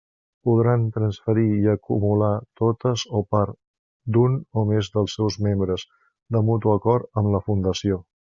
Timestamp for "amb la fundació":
7.23-8.01